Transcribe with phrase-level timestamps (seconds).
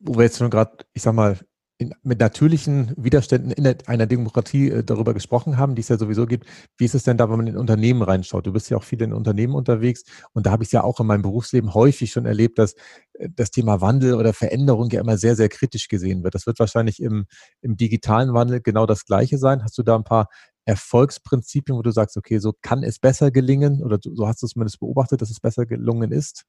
[0.00, 1.38] wo wir jetzt schon gerade, ich sag mal,
[1.78, 6.26] in, mit natürlichen Widerständen in einer Demokratie äh, darüber gesprochen haben, die es ja sowieso
[6.26, 6.46] gibt.
[6.76, 8.46] Wie ist es denn da, wenn man in Unternehmen reinschaut?
[8.46, 10.98] Du bist ja auch viel in Unternehmen unterwegs und da habe ich es ja auch
[10.98, 12.74] in meinem Berufsleben häufig schon erlebt, dass
[13.14, 16.34] äh, das Thema Wandel oder Veränderung ja immer sehr, sehr kritisch gesehen wird.
[16.34, 17.26] Das wird wahrscheinlich im,
[17.62, 19.62] im digitalen Wandel genau das Gleiche sein.
[19.62, 20.28] Hast du da ein paar
[20.64, 24.52] Erfolgsprinzipien, wo du sagst, okay, so kann es besser gelingen oder so hast du es
[24.52, 26.44] zumindest beobachtet, dass es besser gelungen ist?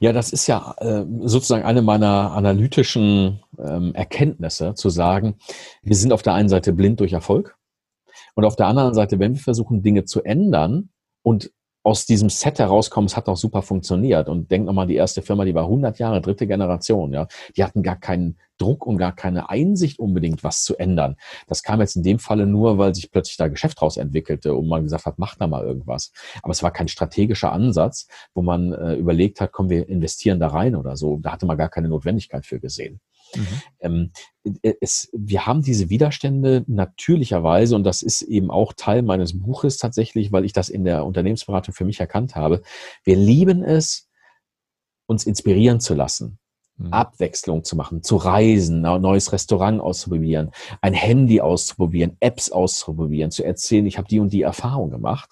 [0.00, 5.36] Ja, das ist ja äh, sozusagen eine meiner analytischen ähm, Erkenntnisse, zu sagen,
[5.82, 7.56] wir sind auf der einen Seite blind durch Erfolg
[8.34, 10.90] und auf der anderen Seite, wenn wir versuchen, Dinge zu ändern
[11.22, 11.50] und
[11.82, 14.28] aus diesem Set herauskommen, es hat auch super funktioniert.
[14.28, 17.26] Und denk nochmal, die erste Firma, die war 100 Jahre, dritte Generation, ja.
[17.56, 21.16] Die hatten gar keinen Druck und gar keine Einsicht unbedingt, was zu ändern.
[21.46, 24.68] Das kam jetzt in dem Falle nur, weil sich plötzlich da Geschäft raus entwickelte und
[24.68, 26.12] man gesagt hat, mach da mal irgendwas.
[26.42, 30.48] Aber es war kein strategischer Ansatz, wo man äh, überlegt hat, komm, wir investieren da
[30.48, 31.18] rein oder so.
[31.18, 33.00] Da hatte man gar keine Notwendigkeit für gesehen.
[33.34, 33.62] Mhm.
[33.80, 34.10] Ähm,
[34.62, 39.76] äh, es, wir haben diese Widerstände natürlicherweise, und das ist eben auch Teil meines Buches
[39.78, 42.62] tatsächlich, weil ich das in der Unternehmensberatung für mich erkannt habe.
[43.04, 44.08] Wir lieben es,
[45.06, 46.38] uns inspirieren zu lassen.
[46.78, 46.92] Mhm.
[46.92, 53.44] Abwechslung zu machen, zu reisen, ein neues Restaurant auszuprobieren, ein Handy auszuprobieren, Apps auszuprobieren, zu
[53.44, 55.28] erzählen, ich habe die und die Erfahrung gemacht.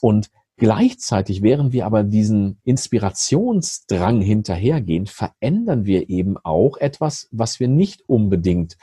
[0.00, 7.68] Und Gleichzeitig, während wir aber diesen Inspirationsdrang hinterhergehen, verändern wir eben auch etwas, was wir
[7.68, 8.76] nicht unbedingt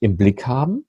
[0.00, 0.86] im Blick haben.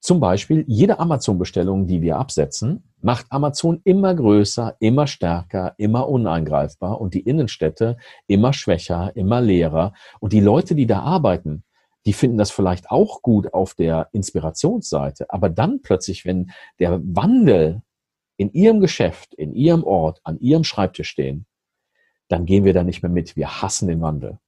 [0.00, 7.00] Zum Beispiel jede Amazon-Bestellung, die wir absetzen, macht Amazon immer größer, immer stärker, immer uneingreifbar
[7.00, 7.96] und die Innenstädte
[8.26, 9.92] immer schwächer, immer leerer.
[10.18, 11.62] Und die Leute, die da arbeiten,
[12.04, 15.26] die finden das vielleicht auch gut auf der Inspirationsseite.
[15.30, 17.82] Aber dann plötzlich, wenn der Wandel
[18.36, 21.46] in ihrem Geschäft, in ihrem Ort, an ihrem Schreibtisch stehen,
[22.28, 23.36] dann gehen wir da nicht mehr mit.
[23.36, 24.38] Wir hassen den Wandel.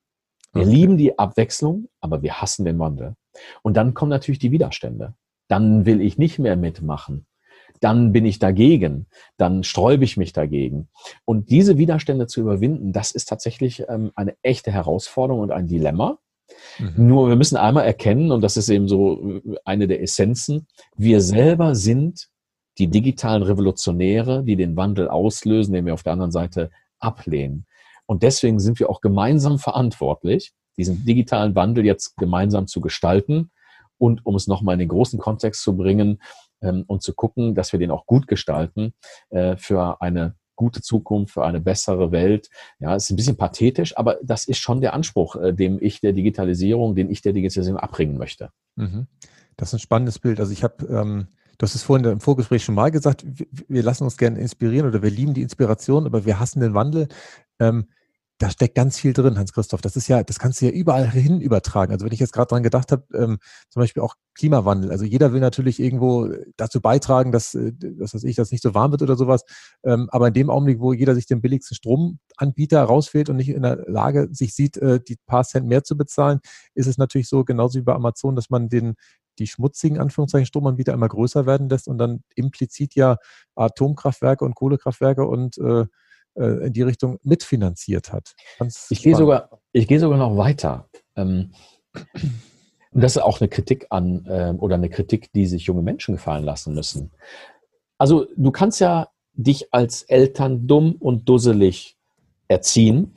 [0.53, 0.71] Wir okay.
[0.71, 3.17] lieben die Abwechslung, aber wir hassen den Wandel.
[3.63, 5.15] Und dann kommen natürlich die Widerstände.
[5.49, 7.27] Dann will ich nicht mehr mitmachen.
[7.81, 9.07] Dann bin ich dagegen.
[9.37, 10.89] Dann sträube ich mich dagegen.
[11.25, 16.19] Und diese Widerstände zu überwinden, das ist tatsächlich ähm, eine echte Herausforderung und ein Dilemma.
[16.79, 17.09] Mhm.
[17.09, 20.67] Nur wir müssen einmal erkennen, und das ist eben so äh, eine der Essenzen,
[20.97, 22.29] wir selber sind
[22.79, 27.67] die digitalen Revolutionäre, die den Wandel auslösen, den wir auf der anderen Seite ablehnen.
[28.07, 33.51] Und deswegen sind wir auch gemeinsam verantwortlich, diesen digitalen Wandel jetzt gemeinsam zu gestalten
[33.99, 36.21] und um es nochmal in den großen Kontext zu bringen
[36.61, 38.93] ähm, und zu gucken, dass wir den auch gut gestalten
[39.31, 42.49] äh, für eine gute Zukunft, für eine bessere Welt.
[42.79, 46.13] Ja, ist ein bisschen pathetisch, aber das ist schon der Anspruch, äh, dem ich der
[46.13, 48.51] Digitalisierung, den ich der Digitalisierung abbringen möchte.
[48.77, 49.07] Mhm.
[49.57, 50.41] Das ist ein spannendes Bild.
[50.41, 51.29] Also ich habe ähm
[51.59, 53.25] Du hast es vorhin im Vorgespräch schon mal gesagt,
[53.69, 57.09] wir lassen uns gerne inspirieren oder wir lieben die Inspiration, aber wir hassen den Wandel.
[57.61, 57.87] Ähm,
[58.39, 59.81] da steckt ganz viel drin, Hans-Christoph.
[59.81, 61.93] Das ist ja, das kannst du ja überall hin übertragen.
[61.93, 63.39] Also wenn ich jetzt gerade dran gedacht habe, ähm,
[63.71, 64.91] zum Beispiel auch Klimawandel.
[64.91, 68.75] Also jeder will natürlich irgendwo dazu beitragen, dass, äh, dass weiß ich, dass nicht so
[68.75, 69.45] warm wird oder sowas.
[69.85, 73.63] Ähm, aber in dem Augenblick, wo jeder sich den billigsten Stromanbieter rausfällt und nicht in
[73.63, 76.41] der Lage sich sieht, äh, die paar Cent mehr zu bezahlen,
[76.75, 78.95] ist es natürlich so, genauso wie bei Amazon, dass man den,
[79.39, 83.17] die schmutzigen Anführungszeichen Stromanbieter immer größer werden lässt und dann implizit ja
[83.55, 85.87] Atomkraftwerke und Kohlekraftwerke und äh,
[86.37, 88.35] äh in die Richtung mitfinanziert hat.
[88.59, 90.89] Ganz ich gehe sogar, ich gehe sogar noch weiter.
[91.17, 91.53] Ähm,
[92.95, 96.15] und das ist auch eine Kritik an äh, oder eine Kritik, die sich junge Menschen
[96.15, 97.11] gefallen lassen müssen.
[97.99, 101.97] Also du kannst ja dich als Eltern dumm und dusselig
[102.49, 103.15] erziehen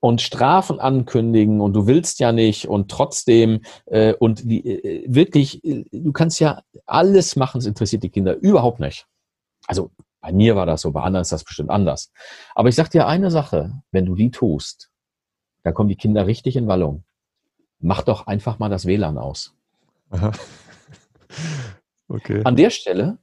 [0.00, 5.62] und Strafen ankündigen und du willst ja nicht und trotzdem äh, und die, äh, wirklich,
[5.64, 9.06] äh, du kannst ja alles machen, es interessiert die Kinder überhaupt nicht.
[9.66, 9.90] Also
[10.20, 12.12] bei mir war das so, bei anderen ist das bestimmt anders.
[12.54, 14.90] Aber ich sag dir eine Sache, wenn du die tust,
[15.62, 17.04] dann kommen die Kinder richtig in Wallung.
[17.78, 19.54] Mach doch einfach mal das WLAN aus.
[20.10, 20.32] Aha.
[22.12, 22.42] Okay.
[22.42, 23.18] An der Stelle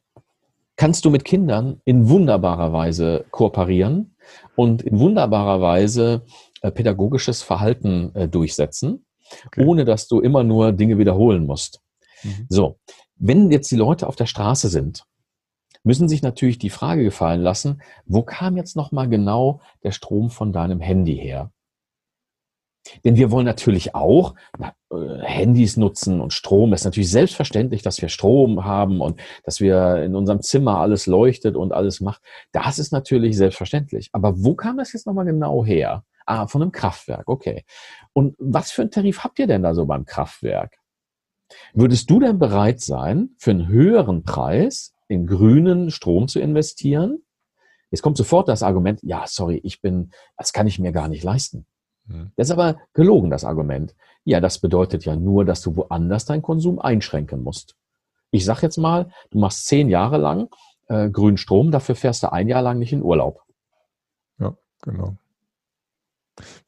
[0.78, 4.16] kannst du mit Kindern in wunderbarer Weise kooperieren
[4.56, 6.24] und in wunderbarer Weise
[6.62, 9.06] äh, pädagogisches Verhalten äh, durchsetzen,
[9.48, 9.66] okay.
[9.66, 11.82] ohne dass du immer nur Dinge wiederholen musst.
[12.24, 12.46] Mhm.
[12.48, 12.80] So,
[13.16, 15.04] wenn jetzt die Leute auf der Straße sind,
[15.84, 20.54] müssen sich natürlich die Frage gefallen lassen, wo kam jetzt nochmal genau der Strom von
[20.54, 21.52] deinem Handy her?
[23.04, 26.74] Denn wir wollen natürlich auch na, äh, Handys nutzen und Strom.
[26.74, 31.06] Es ist natürlich selbstverständlich, dass wir Strom haben und dass wir in unserem Zimmer alles
[31.06, 32.22] leuchtet und alles macht.
[32.52, 34.10] Das ist natürlich selbstverständlich.
[34.14, 36.04] Aber wo kam das jetzt nochmal genau her?
[36.26, 37.64] Ah, von einem Kraftwerk, okay.
[38.12, 40.78] Und was für einen Tarif habt ihr denn da so beim Kraftwerk?
[41.74, 47.24] Würdest du denn bereit sein, für einen höheren Preis in grünen Strom zu investieren?
[47.92, 51.24] Jetzt kommt sofort das Argument, ja, sorry, ich bin, das kann ich mir gar nicht
[51.24, 51.66] leisten.
[52.36, 53.96] Das ist aber gelogen, das Argument.
[54.24, 57.76] Ja, das bedeutet ja nur, dass du woanders deinen Konsum einschränken musst.
[58.32, 60.50] Ich sag jetzt mal, du machst zehn Jahre lang
[60.88, 63.42] äh, grünen Strom, dafür fährst du ein Jahr lang nicht in Urlaub.
[64.40, 65.16] Ja, genau.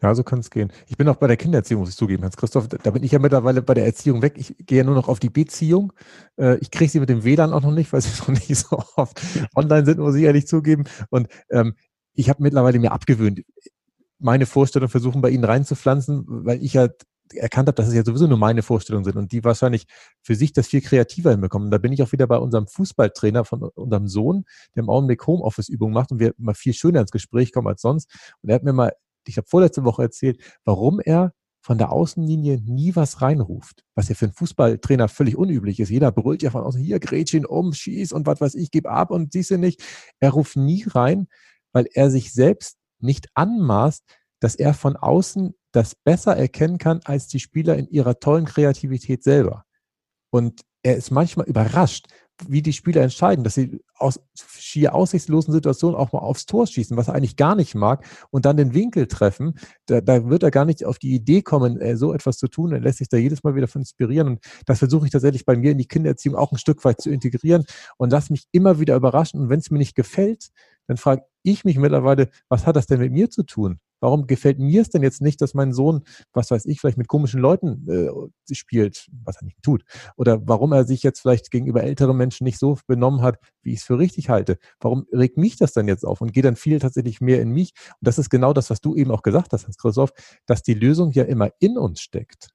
[0.01, 0.71] Ja, so kann es gehen.
[0.87, 2.67] Ich bin auch bei der Kindererziehung, muss ich zugeben, Hans Christoph.
[2.67, 4.33] Da bin ich ja mittlerweile bei der Erziehung weg.
[4.37, 5.93] Ich gehe ja nur noch auf die Beziehung.
[6.37, 8.81] Äh, ich kriege sie mit dem WLAN auch noch nicht, weil sie noch nicht so
[8.95, 9.21] oft
[9.55, 10.85] online sind, muss ich ehrlich zugeben.
[11.09, 11.75] Und ähm,
[12.13, 13.41] ich habe mittlerweile mir abgewöhnt,
[14.19, 16.89] meine Vorstellung versuchen bei ihnen reinzupflanzen, weil ich ja
[17.35, 19.85] erkannt habe, dass es ja sowieso nur meine Vorstellungen sind und die wahrscheinlich
[20.21, 21.71] für sich das viel kreativer hinbekommen.
[21.71, 24.45] Da bin ich auch wieder bei unserem Fußballtrainer von unserem Sohn,
[24.75, 28.09] der im Augenblick Homeoffice-Übungen macht und wir mal viel schöner ins Gespräch kommen als sonst.
[28.41, 28.93] Und er hat mir mal,
[29.27, 34.15] ich habe vorletzte Woche erzählt, warum er von der Außenlinie nie was reinruft, was ja
[34.15, 35.89] für einen Fußballtrainer völlig unüblich ist.
[35.89, 39.11] Jeder brüllt ja von außen, hier, Gretchen um, schieß und was weiß ich, gib ab
[39.11, 39.83] und siehst du nicht.
[40.19, 41.27] Er ruft nie rein,
[41.73, 44.03] weil er sich selbst nicht anmaßt,
[44.39, 49.23] dass er von außen das besser erkennen kann als die Spieler in ihrer tollen Kreativität
[49.23, 49.65] selber.
[50.31, 52.07] Und er ist manchmal überrascht,
[52.47, 56.95] wie die Spieler entscheiden, dass sie aus schier aussichtslosen Situationen auch mal aufs Tor schießen,
[56.95, 59.59] was er eigentlich gar nicht mag, und dann den Winkel treffen.
[59.87, 62.71] Da, da wird er gar nicht auf die Idee kommen, äh, so etwas zu tun.
[62.71, 64.27] Er lässt sich da jedes Mal wieder von inspirieren.
[64.27, 67.09] Und das versuche ich tatsächlich bei mir in die Kindererziehung auch ein Stück weit zu
[67.09, 67.65] integrieren
[67.97, 69.41] und lass mich immer wieder überraschen.
[69.41, 70.49] Und wenn es mir nicht gefällt,
[70.87, 73.79] dann frage ich mich mittlerweile, was hat das denn mit mir zu tun?
[74.01, 77.07] Warum gefällt mir es denn jetzt nicht, dass mein Sohn, was weiß ich, vielleicht mit
[77.07, 79.83] komischen Leuten äh, spielt, was er nicht tut?
[80.15, 83.79] Oder warum er sich jetzt vielleicht gegenüber älteren Menschen nicht so benommen hat, wie ich
[83.79, 84.57] es für richtig halte?
[84.79, 87.73] Warum regt mich das dann jetzt auf und geht dann viel tatsächlich mehr in mich?
[87.99, 90.11] Und das ist genau das, was du eben auch gesagt hast, Hans-Christoph,
[90.45, 92.49] dass die Lösung ja immer in uns steckt.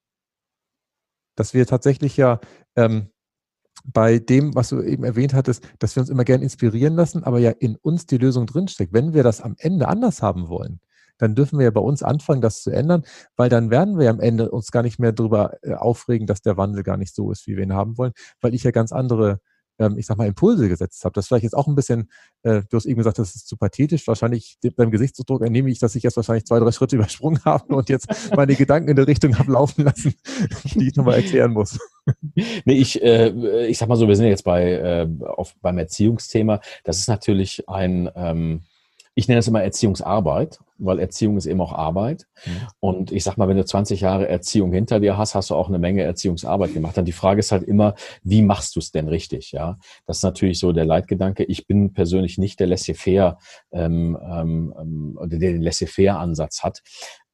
[1.37, 2.41] Dass wir tatsächlich ja
[2.77, 3.11] ähm,
[3.85, 7.39] bei dem, was du eben erwähnt hattest, dass wir uns immer gern inspirieren lassen, aber
[7.39, 8.93] ja in uns die Lösung drinsteckt.
[8.93, 10.81] Wenn wir das am Ende anders haben wollen,
[11.19, 13.05] dann dürfen wir ja bei uns anfangen, das zu ändern,
[13.37, 16.57] weil dann werden wir am Ende uns gar nicht mehr darüber äh, aufregen, dass der
[16.57, 19.41] Wandel gar nicht so ist, wie wir ihn haben wollen, weil ich ja ganz andere
[19.79, 21.13] ähm, ich sag mal, Impulse gesetzt habe.
[21.15, 22.11] Das ist vielleicht jetzt auch ein bisschen,
[22.43, 24.07] äh, du hast eben gesagt, das ist zu pathetisch.
[24.07, 27.89] Wahrscheinlich beim Gesichtsausdruck entnehme ich, dass ich jetzt wahrscheinlich zwei, drei Schritte übersprungen habe und
[27.89, 30.15] jetzt meine Gedanken in der Richtung habe laufen lassen,
[30.75, 31.79] die ich nochmal erklären muss.
[32.67, 36.61] Nee, ich, äh, ich sag mal so, wir sind jetzt bei, äh, auf, beim Erziehungsthema.
[36.83, 38.63] Das ist natürlich ein, ähm,
[39.15, 42.27] ich nenne es immer Erziehungsarbeit, weil Erziehung ist eben auch Arbeit.
[42.45, 42.51] Mhm.
[42.81, 45.69] Und ich sag mal, wenn du 20 Jahre Erziehung hinter dir hast, hast du auch
[45.69, 46.97] eine Menge Erziehungsarbeit gemacht.
[46.97, 49.53] Dann die Frage ist halt immer, wie machst du es denn richtig?
[49.53, 51.45] Ja, das ist natürlich so der Leitgedanke.
[51.45, 53.39] Ich bin persönlich nicht der Laissez-faire,
[53.73, 56.83] ähm, ähm, der den Laissez-faire-Ansatz hat.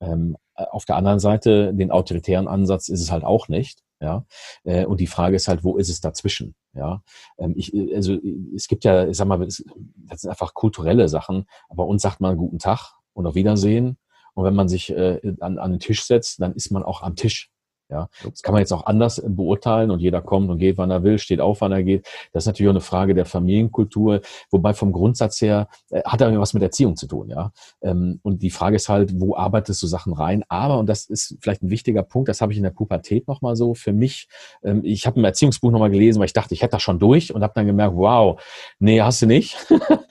[0.01, 3.81] Ähm, auf der anderen Seite, den autoritären Ansatz ist es halt auch nicht.
[4.03, 4.25] Ja,
[4.65, 6.55] äh, und die Frage ist halt, wo ist es dazwischen?
[6.73, 7.03] Ja,
[7.39, 8.17] ähm, ich, also
[8.55, 11.47] es gibt ja, ich sag mal, das sind einfach kulturelle Sachen.
[11.69, 13.99] Aber uns sagt man guten Tag und auf Wiedersehen.
[14.35, 17.17] Und wenn man sich äh, an, an den Tisch setzt, dann ist man auch am
[17.17, 17.51] Tisch.
[17.91, 21.03] Ja, das kann man jetzt auch anders beurteilen und jeder kommt und geht, wann er
[21.03, 22.07] will, steht auf, wann er geht.
[22.33, 24.21] Das ist natürlich auch eine Frage der Familienkultur,
[24.51, 27.53] wobei vom Grundsatz her äh, hat er was mit Erziehung zu tun, ja.
[27.83, 30.45] Ähm, und die Frage ist halt, wo arbeitest du Sachen rein?
[30.49, 33.57] Aber, und das ist vielleicht ein wichtiger Punkt, das habe ich in der Pubertät nochmal
[33.57, 34.29] so für mich.
[34.63, 37.35] Ähm, ich habe ein Erziehungsbuch nochmal gelesen, weil ich dachte, ich hätte das schon durch
[37.35, 38.41] und habe dann gemerkt, wow,
[38.79, 39.57] nee, hast du nicht.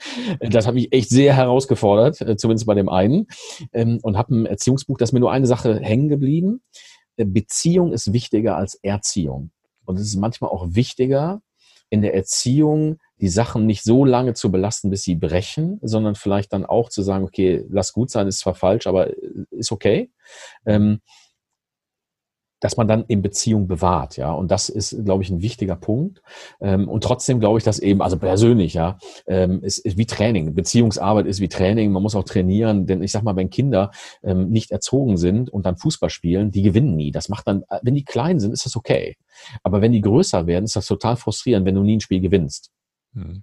[0.40, 3.26] das habe ich echt sehr herausgefordert, äh, zumindest bei dem einen.
[3.72, 6.60] Ähm, und habe ein Erziehungsbuch, das mir nur eine Sache hängen geblieben
[7.24, 9.50] Beziehung ist wichtiger als Erziehung.
[9.84, 11.42] Und es ist manchmal auch wichtiger,
[11.90, 16.52] in der Erziehung die Sachen nicht so lange zu belasten, bis sie brechen, sondern vielleicht
[16.52, 19.10] dann auch zu sagen, okay, lass gut sein, ist zwar falsch, aber
[19.50, 20.10] ist okay.
[20.64, 21.00] Ähm,
[22.60, 24.32] dass man dann in Beziehung bewahrt, ja.
[24.32, 26.22] Und das ist, glaube ich, ein wichtiger Punkt.
[26.60, 30.54] Ähm, und trotzdem glaube ich, dass eben, also persönlich, ja, ähm, ist, ist wie Training.
[30.54, 31.90] Beziehungsarbeit ist wie Training.
[31.90, 33.90] Man muss auch trainieren, denn ich sag mal, wenn Kinder
[34.22, 37.10] ähm, nicht erzogen sind und dann Fußball spielen, die gewinnen nie.
[37.10, 39.16] Das macht dann, wenn die klein sind, ist das okay.
[39.62, 42.70] Aber wenn die größer werden, ist das total frustrierend, wenn du nie ein Spiel gewinnst.
[43.14, 43.42] Hm.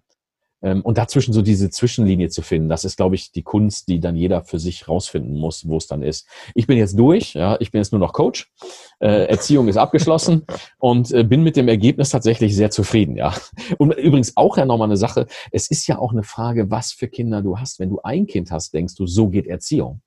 [0.61, 3.99] Ähm, und dazwischen so diese Zwischenlinie zu finden, das ist, glaube ich, die Kunst, die
[3.99, 6.27] dann jeder für sich rausfinden muss, wo es dann ist.
[6.55, 8.51] Ich bin jetzt durch, ja, ich bin jetzt nur noch Coach,
[8.99, 10.45] äh, Erziehung ist abgeschlossen
[10.79, 13.33] und äh, bin mit dem Ergebnis tatsächlich sehr zufrieden, ja.
[13.77, 17.07] Und übrigens auch ja nochmal eine Sache, es ist ja auch eine Frage, was für
[17.07, 17.79] Kinder du hast.
[17.79, 20.01] Wenn du ein Kind hast, denkst du, so geht Erziehung.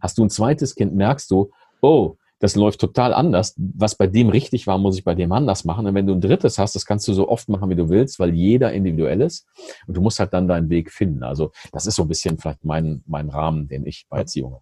[0.00, 3.54] Hast du ein zweites Kind, merkst du, oh, das läuft total anders.
[3.56, 5.86] Was bei dem richtig war, muss ich bei dem anders machen.
[5.86, 8.18] Und wenn du ein drittes hast, das kannst du so oft machen, wie du willst,
[8.18, 9.46] weil jeder individuell ist.
[9.86, 11.22] Und du musst halt dann deinen Weg finden.
[11.22, 14.54] Also das ist so ein bisschen vielleicht mein, mein Rahmen, den ich bei Erziehung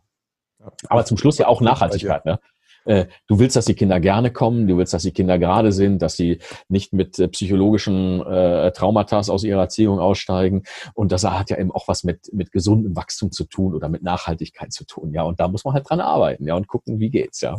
[0.58, 0.74] habe.
[0.88, 2.26] Aber zum Schluss ja auch Nachhaltigkeit.
[2.26, 2.38] Ne?
[2.84, 6.02] Äh, du willst, dass die Kinder gerne kommen, du willst, dass die Kinder gerade sind,
[6.02, 10.62] dass sie nicht mit äh, psychologischen äh, Traumata aus ihrer Erziehung aussteigen.
[10.94, 14.02] Und das hat ja eben auch was mit, mit gesundem Wachstum zu tun oder mit
[14.02, 15.12] Nachhaltigkeit zu tun.
[15.12, 17.58] Ja, und da muss man halt dran arbeiten, ja, und gucken, wie geht's, ja.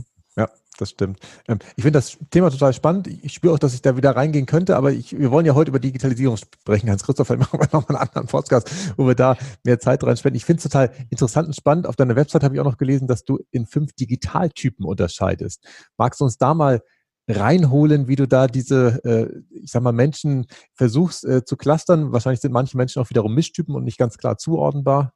[0.81, 1.19] Das stimmt.
[1.47, 3.05] Ähm, ich finde das Thema total spannend.
[3.05, 5.69] Ich spüre auch, dass ich da wieder reingehen könnte, aber ich, wir wollen ja heute
[5.69, 6.89] über Digitalisierung sprechen.
[6.89, 10.37] Hans-Christoph, vielleicht machen wir nochmal einen anderen Podcast, wo wir da mehr Zeit reinspenden.
[10.37, 11.85] Ich finde es total interessant und spannend.
[11.85, 15.63] Auf deiner Website habe ich auch noch gelesen, dass du in fünf Digitaltypen unterscheidest.
[15.97, 16.81] Magst du uns da mal
[17.27, 22.11] reinholen, wie du da diese, äh, ich sag mal, Menschen versuchst äh, zu clustern?
[22.11, 25.13] Wahrscheinlich sind manche Menschen auch wiederum Mischtypen und nicht ganz klar zuordnenbar.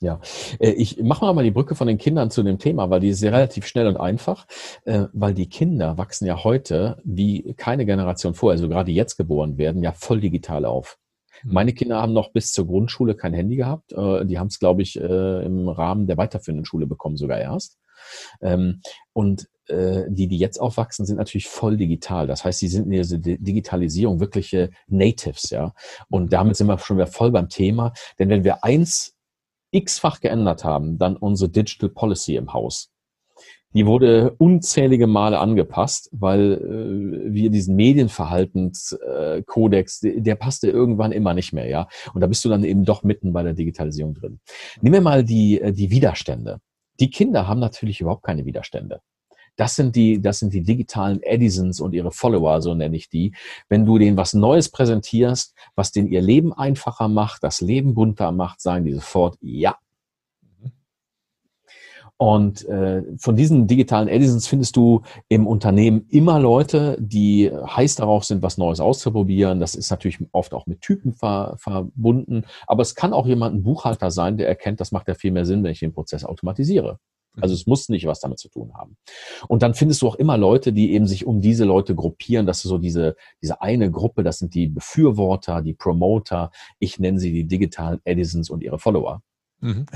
[0.00, 0.20] Ja,
[0.60, 3.22] äh, ich mache mal die Brücke von den Kindern zu dem Thema, weil die ist
[3.22, 4.46] relativ schnell und einfach,
[4.84, 9.58] äh, weil die Kinder wachsen ja heute wie keine Generation vorher, also gerade jetzt geboren
[9.58, 10.98] werden, ja voll digital auf.
[11.42, 11.52] Mhm.
[11.52, 13.92] Meine Kinder haben noch bis zur Grundschule kein Handy gehabt.
[13.92, 17.78] Äh, die haben es, glaube ich, im Rahmen der weiterführenden Schule bekommen, sogar erst.
[18.40, 18.80] Ähm,
[19.12, 22.26] und die, die jetzt aufwachsen, sind natürlich voll digital.
[22.26, 25.74] Das heißt, sie sind in dieser Digitalisierung wirkliche Natives, ja.
[26.08, 26.28] Und mhm.
[26.30, 27.92] damit sind wir schon wieder voll beim Thema.
[28.18, 29.17] Denn wenn wir eins
[29.70, 32.90] x-fach geändert haben, dann unsere Digital Policy im Haus.
[33.74, 41.12] Die wurde unzählige Male angepasst, weil äh, wir diesen Medienverhaltenskodex, äh, der, der passte irgendwann
[41.12, 41.86] immer nicht mehr, ja.
[42.14, 44.40] Und da bist du dann eben doch mitten bei der Digitalisierung drin.
[44.80, 46.60] Nehmen wir mal die, äh, die Widerstände.
[46.98, 49.02] Die Kinder haben natürlich überhaupt keine Widerstände.
[49.58, 53.34] Das sind die, das sind die digitalen Edisons und ihre Follower, so nenne ich die.
[53.68, 58.30] Wenn du denen was Neues präsentierst, was denen ihr Leben einfacher macht, das Leben bunter
[58.30, 59.76] macht, sagen die sofort ja.
[62.20, 68.24] Und äh, von diesen digitalen Edisons findest du im Unternehmen immer Leute, die heiß darauf
[68.24, 69.60] sind, was Neues auszuprobieren.
[69.60, 72.44] Das ist natürlich oft auch mit Typen ver verbunden.
[72.66, 75.46] Aber es kann auch jemand ein Buchhalter sein, der erkennt, das macht ja viel mehr
[75.46, 76.98] Sinn, wenn ich den Prozess automatisiere.
[77.40, 78.96] Also es muss nicht was damit zu tun haben.
[79.48, 82.46] Und dann findest du auch immer Leute, die eben sich um diese Leute gruppieren.
[82.46, 86.50] Das ist so diese, diese eine Gruppe, das sind die Befürworter, die Promoter.
[86.78, 89.22] Ich nenne sie die digitalen Edisons und ihre Follower.
[89.60, 89.86] Mhm.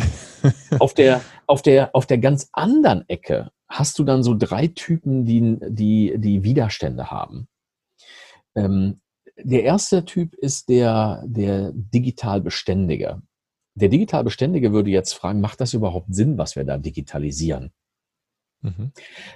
[0.78, 5.24] auf, der, auf, der, auf der ganz anderen Ecke hast du dann so drei Typen,
[5.24, 7.48] die, die, die Widerstände haben.
[8.54, 9.00] Ähm,
[9.38, 13.22] der erste Typ ist der, der digital Beständige.
[13.74, 17.72] Der digital Beständige würde jetzt fragen, macht das überhaupt Sinn, was wir da digitalisieren?
[18.60, 18.92] Mhm.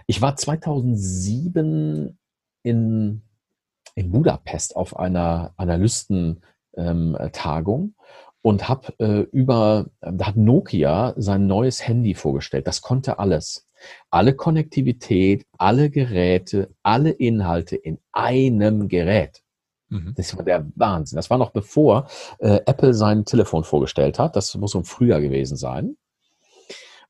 [0.06, 2.18] Ich war 2007
[2.62, 3.22] in,
[3.94, 6.44] in Budapest auf einer Analystentagung
[6.76, 7.94] ähm,
[8.42, 12.66] und habe äh, über, da hat Nokia sein neues Handy vorgestellt.
[12.66, 13.66] Das konnte alles.
[14.10, 19.42] Alle Konnektivität, alle Geräte, alle Inhalte in einem Gerät.
[19.88, 20.14] Mhm.
[20.16, 21.16] Das war der Wahnsinn.
[21.16, 24.36] Das war noch bevor äh, Apple sein Telefon vorgestellt hat.
[24.36, 25.96] Das muss im Frühjahr gewesen sein.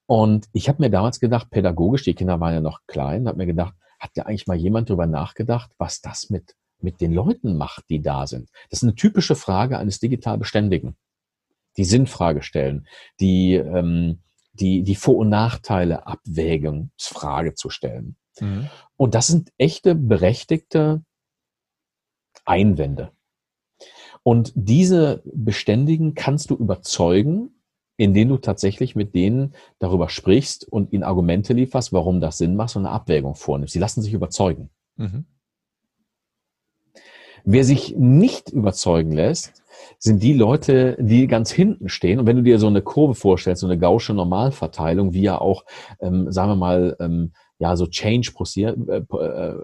[0.07, 3.47] Und ich habe mir damals gedacht, pädagogisch, die Kinder waren ja noch klein, habe mir
[3.47, 7.85] gedacht, hat ja eigentlich mal jemand darüber nachgedacht, was das mit, mit den Leuten macht,
[7.89, 8.51] die da sind?
[8.71, 10.97] Das ist eine typische Frage eines digital Beständigen.
[11.77, 12.87] Die Sinnfrage stellen,
[13.21, 14.21] die, ähm,
[14.53, 18.17] die, die Vor- und Nachteile Abwägungsfrage zu stellen.
[18.41, 18.69] Mhm.
[18.97, 21.03] Und das sind echte, berechtigte
[22.45, 23.11] Einwände.
[24.23, 27.51] Und diese Beständigen kannst du überzeugen,
[27.97, 32.77] indem du tatsächlich mit denen darüber sprichst und ihnen Argumente lieferst, warum das Sinn macht
[32.77, 33.73] und eine Abwägung vornimmst.
[33.73, 34.71] Sie lassen sich überzeugen.
[34.97, 35.25] Mhm.
[37.45, 39.63] Wer sich nicht überzeugen lässt,
[39.99, 42.19] sind die Leute, die ganz hinten stehen.
[42.19, 45.65] Und wenn du dir so eine Kurve vorstellst, so eine gausche Normalverteilung, wie ja auch,
[46.01, 49.55] ähm, sagen wir mal, ähm, ja, so Change äh, äh,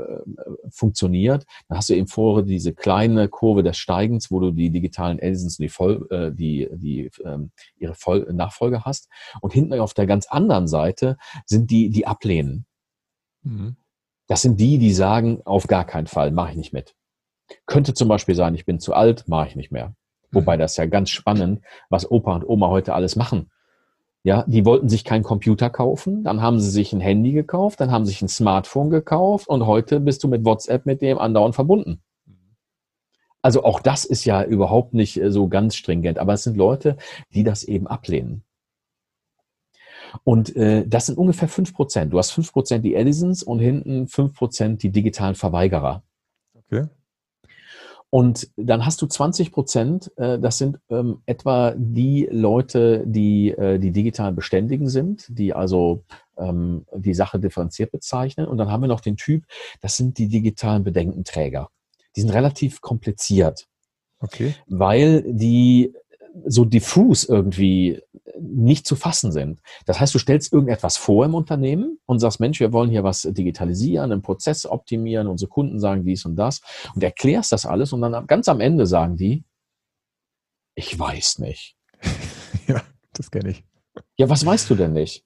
[0.70, 5.18] funktioniert, dann hast du eben vorher diese kleine Kurve des Steigens, wo du die digitalen
[5.18, 9.08] Edisons die, voll, äh, die, die ähm, ihre voll Nachfolge hast.
[9.40, 12.66] Und hinten auf der ganz anderen Seite sind die, die ablehnen.
[13.42, 13.76] Mhm.
[14.26, 16.94] Das sind die, die sagen, auf gar keinen Fall, mache ich nicht mit.
[17.66, 19.94] Könnte zum Beispiel sein, ich bin zu alt, mache ich nicht mehr.
[20.30, 20.60] Wobei mhm.
[20.60, 23.50] das ja ganz spannend, was Opa und Oma heute alles machen.
[24.24, 27.90] Ja, die wollten sich keinen Computer kaufen, dann haben sie sich ein Handy gekauft, dann
[27.90, 31.56] haben sie sich ein Smartphone gekauft und heute bist du mit WhatsApp mit dem andauernd
[31.56, 32.00] verbunden.
[33.42, 36.96] Also auch das ist ja überhaupt nicht äh, so ganz stringent, aber es sind Leute,
[37.34, 38.44] die das eben ablehnen.
[40.24, 42.12] Und äh, das sind ungefähr fünf Prozent.
[42.12, 46.02] Du hast fünf Prozent die Edisons und hinten fünf Prozent die digitalen Verweigerer.
[46.54, 46.86] Okay.
[48.14, 53.78] Und dann hast du 20 Prozent, äh, das sind ähm, etwa die Leute, die äh,
[53.78, 56.04] die digital Beständigen sind, die also
[56.36, 58.46] ähm, die Sache differenziert bezeichnen.
[58.46, 59.46] Und dann haben wir noch den Typ,
[59.80, 61.70] das sind die digitalen Bedenkenträger.
[62.14, 63.66] Die sind relativ kompliziert.
[64.18, 64.54] Okay.
[64.66, 65.94] Weil die
[66.44, 68.02] so diffus irgendwie
[68.40, 69.60] nicht zu fassen sind.
[69.86, 73.22] Das heißt, du stellst irgendetwas vor im Unternehmen und sagst, Mensch, wir wollen hier was
[73.22, 76.60] digitalisieren, einen Prozess optimieren, unsere Kunden sagen dies und das
[76.94, 79.44] und erklärst das alles und dann ganz am Ende sagen die,
[80.74, 81.76] ich weiß nicht.
[82.66, 83.64] ja, das kenne ich.
[84.16, 85.24] Ja, was weißt du denn nicht?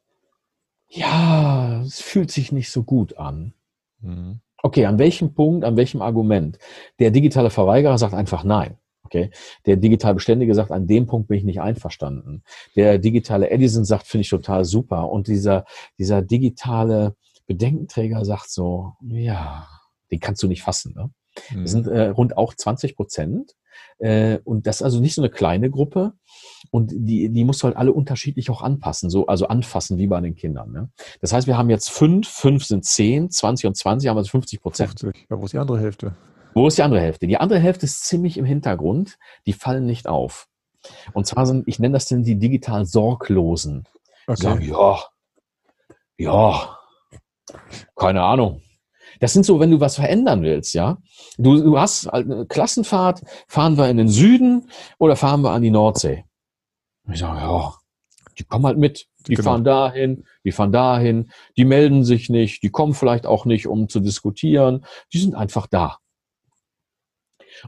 [0.89, 3.55] Ja, es fühlt sich nicht so gut an.
[4.01, 4.41] Mhm.
[4.63, 6.59] Okay, an welchem Punkt, an welchem Argument?
[6.99, 8.79] Der digitale Verweigerer sagt einfach nein.
[9.07, 9.31] Okay.
[9.65, 12.43] Der digital Beständige sagt, an dem Punkt bin ich nicht einverstanden.
[12.75, 15.11] Der digitale Edison sagt, finde ich total super.
[15.11, 15.65] Und dieser,
[15.99, 17.15] dieser digitale
[17.47, 19.69] Bedenkenträger sagt so, ja,
[20.11, 20.95] den kannst du nicht fassen.
[20.97, 21.11] Ne?
[21.51, 21.63] Mhm.
[21.63, 23.55] Das sind äh, rund auch 20 Prozent.
[23.99, 26.15] Äh, und das ist also nicht so eine kleine Gruppe.
[26.71, 30.21] Und die, die musst du halt alle unterschiedlich auch anpassen, so, also anfassen wie bei
[30.21, 30.73] den Kindern.
[30.73, 30.91] Ne?
[31.21, 34.61] Das heißt, wir haben jetzt fünf, fünf sind zehn, 20 und 20 haben also 50
[34.61, 35.03] Prozent.
[35.31, 36.17] Ja, wo ist die andere Hälfte?
[36.57, 37.27] Wo ist die andere Hälfte?
[37.27, 39.19] Die andere Hälfte ist ziemlich im Hintergrund.
[39.45, 40.49] Die fallen nicht auf.
[41.13, 43.87] Und zwar sind, ich nenne das denn die digital Sorglosen.
[44.27, 44.37] Okay.
[44.37, 45.05] Die sagen, ja,
[46.17, 46.79] ja,
[47.95, 48.63] keine Ahnung.
[49.21, 50.97] Das sind so, wenn du was verändern willst, ja.
[51.37, 55.71] Du, du hast eine Klassenfahrt, fahren wir in den Süden oder fahren wir an die
[55.71, 56.25] Nordsee?
[57.13, 57.75] Ich sage, ja,
[58.39, 59.09] die kommen halt mit.
[59.27, 59.51] Die genau.
[59.51, 63.91] fahren dahin, die fahren dahin, die melden sich nicht, die kommen vielleicht auch nicht, um
[63.91, 64.87] zu diskutieren.
[65.13, 65.99] Die sind einfach da.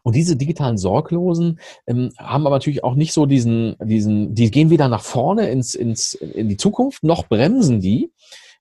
[0.02, 4.71] Und diese digitalen Sorglosen ähm, haben aber natürlich auch nicht so diesen, diesen, die gehen
[4.71, 8.12] weder nach vorne ins, ins, in die Zukunft, noch bremsen die.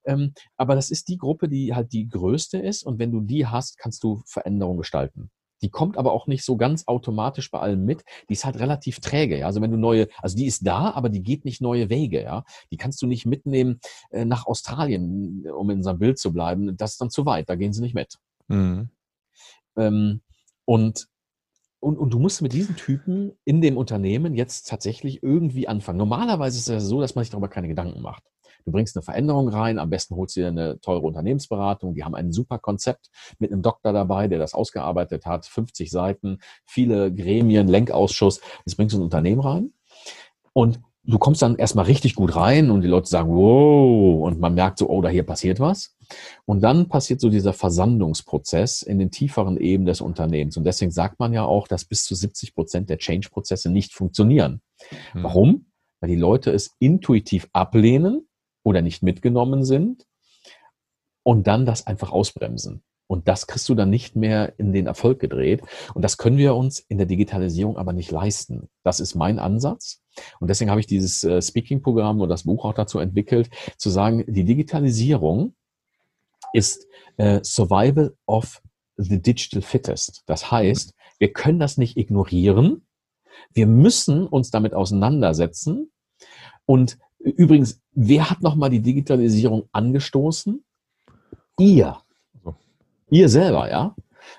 [0.05, 2.83] Ähm, aber das ist die Gruppe, die halt die größte ist.
[2.83, 5.29] Und wenn du die hast, kannst du Veränderungen gestalten.
[5.61, 8.03] Die kommt aber auch nicht so ganz automatisch bei allem mit.
[8.29, 9.39] Die ist halt relativ träge.
[9.39, 9.47] Ja?
[9.47, 12.21] Also wenn du neue, also die ist da, aber die geht nicht neue Wege.
[12.21, 13.79] Ja, die kannst du nicht mitnehmen
[14.11, 16.77] äh, nach Australien, um in unserem Bild zu bleiben.
[16.77, 17.49] Das ist dann zu weit.
[17.49, 18.17] Da gehen sie nicht mit.
[18.47, 18.89] Mhm.
[19.75, 20.21] Ähm,
[20.65, 21.07] und
[21.79, 25.97] und, und du musst mit diesen Typen in dem Unternehmen jetzt tatsächlich irgendwie anfangen.
[25.97, 28.23] Normalerweise ist es so, dass man sich darüber keine Gedanken macht.
[28.65, 32.15] Du bringst eine Veränderung rein, am besten holst du dir eine teure Unternehmensberatung, die haben
[32.15, 37.69] ein super Konzept mit einem Doktor dabei, der das ausgearbeitet hat, 50 Seiten, viele Gremien,
[37.69, 38.41] Lenkausschuss.
[38.65, 39.71] Jetzt bringst du ein Unternehmen rein
[40.51, 44.53] und du kommst dann erstmal richtig gut rein und die Leute sagen, wow, und man
[44.53, 45.95] merkt so, oh, da hier passiert was.
[46.45, 50.57] Und dann passiert so dieser Versandungsprozess in den tieferen Ebenen des Unternehmens.
[50.57, 54.61] Und deswegen sagt man ja auch, dass bis zu 70 Prozent der Change-Prozesse nicht funktionieren.
[55.13, 55.23] Hm.
[55.23, 55.65] Warum?
[56.01, 58.27] Weil die Leute es intuitiv ablehnen
[58.63, 60.05] oder nicht mitgenommen sind
[61.23, 62.83] und dann das einfach ausbremsen.
[63.09, 65.61] Und das kriegst du dann nicht mehr in den Erfolg gedreht.
[65.93, 68.67] Und das können wir uns in der Digitalisierung aber nicht leisten.
[68.83, 70.01] Das ist mein Ansatz.
[70.39, 74.23] Und deswegen habe ich dieses äh, Speaking-Programm und das Buch auch dazu entwickelt, zu sagen,
[74.27, 75.53] die Digitalisierung
[76.53, 78.61] ist äh, Survival of
[78.97, 80.23] the Digital Fittest.
[80.25, 82.85] Das heißt, wir können das nicht ignorieren.
[83.53, 85.91] Wir müssen uns damit auseinandersetzen.
[86.65, 90.63] Und übrigens, wer hat nochmal die Digitalisierung angestoßen?
[91.59, 91.97] Ihr.
[93.09, 93.95] Ihr selber, ja?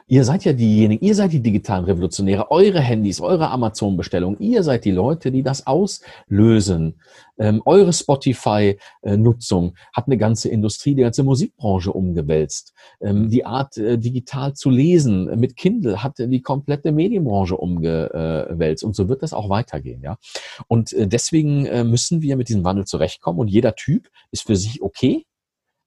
[0.06, 4.84] Ihr seid ja diejenigen, ihr seid die digitalen Revolutionäre, eure Handys, eure Amazon-Bestellungen, ihr seid
[4.84, 6.94] die Leute, die das auslösen.
[7.38, 12.74] Ähm, eure Spotify-Nutzung hat eine ganze Industrie, die ganze Musikbranche umgewälzt.
[13.00, 18.82] Ähm, die Art, äh, digital zu lesen mit Kindle hat die komplette Medienbranche umgewälzt.
[18.82, 20.18] Und so wird das auch weitergehen, ja.
[20.66, 24.56] Und äh, deswegen äh, müssen wir mit diesem Wandel zurechtkommen und jeder Typ ist für
[24.56, 25.24] sich okay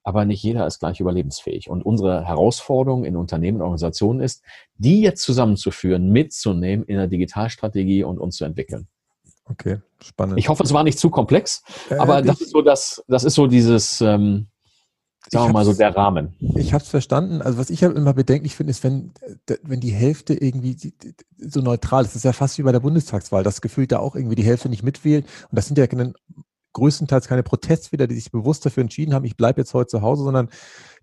[0.03, 1.69] aber nicht jeder ist gleich überlebensfähig.
[1.69, 4.43] Und unsere Herausforderung in Unternehmen und Organisationen ist,
[4.75, 8.87] die jetzt zusammenzuführen, mitzunehmen in der Digitalstrategie und uns zu entwickeln.
[9.45, 10.37] Okay, spannend.
[10.37, 13.33] Ich hoffe, es war nicht zu komplex, äh, aber das ist so das, das ist
[13.35, 14.47] so dieses, ähm,
[15.29, 16.35] sagen wir mal so der Rahmen.
[16.55, 17.41] Ich habe es verstanden.
[17.41, 19.13] Also was ich halt immer bedenklich finde, ist, wenn,
[19.63, 20.77] wenn die Hälfte irgendwie
[21.37, 22.11] so neutral ist.
[22.11, 23.43] Das ist ja fast wie bei der Bundestagswahl.
[23.43, 25.25] Das Gefühl, da auch irgendwie die Hälfte nicht mitwählt.
[25.25, 25.87] Und das sind ja
[26.73, 30.23] größtenteils keine Protestwähler, die sich bewusst dafür entschieden haben, ich bleibe jetzt heute zu Hause,
[30.23, 30.49] sondern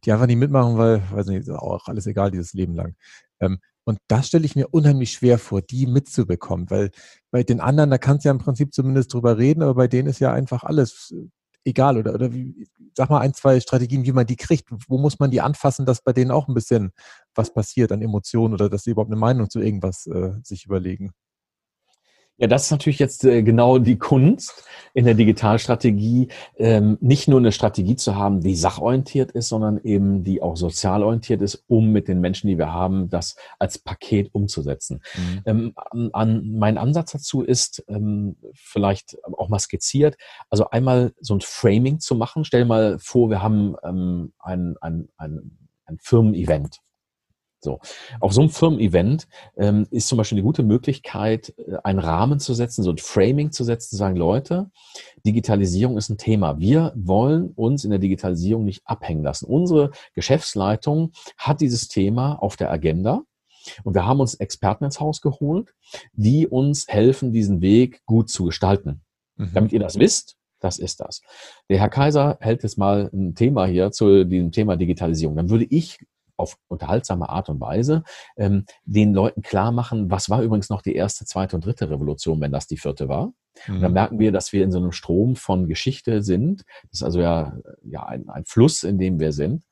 [0.05, 2.95] die einfach nicht mitmachen, weil, weiß nicht, ist auch alles egal dieses Leben lang.
[3.41, 6.91] Ähm, und das stelle ich mir unheimlich schwer vor, die mitzubekommen, weil
[7.31, 10.09] bei den anderen, da kannst du ja im Prinzip zumindest drüber reden, aber bei denen
[10.09, 11.29] ist ja einfach alles äh,
[11.65, 14.69] egal oder, oder wie, sag mal ein, zwei Strategien, wie man die kriegt.
[14.89, 16.93] Wo muss man die anfassen, dass bei denen auch ein bisschen
[17.35, 21.13] was passiert an Emotionen oder dass sie überhaupt eine Meinung zu irgendwas äh, sich überlegen?
[22.39, 27.41] Ja, das ist natürlich jetzt äh, genau die Kunst in der Digitalstrategie, ähm, nicht nur
[27.41, 31.91] eine Strategie zu haben, die sachorientiert ist, sondern eben die auch sozial orientiert ist, um
[31.91, 35.03] mit den Menschen, die wir haben, das als Paket umzusetzen.
[35.17, 35.43] Mhm.
[35.47, 40.17] Ähm, an, mein Ansatz dazu ist ähm, vielleicht auch mal skizziert,
[40.49, 42.45] also einmal so ein Framing zu machen.
[42.45, 46.79] Stell dir mal vor, wir haben ähm, ein, ein, ein, ein Firmen-Event
[47.61, 47.81] So.
[48.21, 52.55] Auf so einem Firmen-Event ähm, ist zum Beispiel eine gute Möglichkeit, äh, einen Rahmen zu
[52.55, 54.71] setzen, so ein Framing zu setzen, zu sagen, Leute,
[55.27, 56.59] Digitalisierung ist ein Thema.
[56.59, 59.47] Wir wollen uns in der Digitalisierung nicht abhängen lassen.
[59.47, 63.23] Unsere Geschäftsleitung hat dieses Thema auf der Agenda.
[63.83, 65.75] Und wir haben uns Experten ins Haus geholt,
[66.13, 69.03] die uns helfen, diesen Weg gut zu gestalten.
[69.37, 69.51] Mhm.
[69.53, 71.23] Damit ihr das wisst, das ist das.
[71.69, 75.37] Der Herr Kaiser hält jetzt mal ein Thema hier zu diesem Thema Digitalisierung.
[75.37, 75.99] Dann würde ich
[76.39, 78.05] auf unterhaltsame Art und Weise
[78.37, 82.41] ähm, den Leuten klar machen, was war übrigens noch die erste, zweite und dritte Revolution,
[82.41, 83.33] wenn das die vierte war.
[83.67, 83.75] Mhm.
[83.75, 83.95] Und dann mhm.
[83.95, 86.65] merken wir, dass wir in so einem Strom von Geschichte sind.
[86.91, 89.65] Das ist also ja, ja ein, ein Fluss, in dem wir sind.